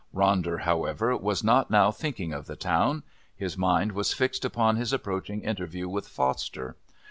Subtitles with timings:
[0.15, 3.03] Ronder, however, was not now thinking of the town.
[3.35, 6.75] His mind was fixed upon his approaching interview with Foster.